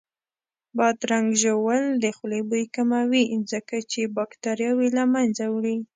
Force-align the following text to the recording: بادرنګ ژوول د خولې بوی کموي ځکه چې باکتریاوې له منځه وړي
بادرنګ 0.77 1.27
ژوول 1.41 1.83
د 2.03 2.05
خولې 2.15 2.41
بوی 2.49 2.63
کموي 2.75 3.23
ځکه 3.51 3.75
چې 3.91 4.01
باکتریاوې 4.17 4.87
له 4.97 5.03
منځه 5.13 5.45
وړي 5.55 5.77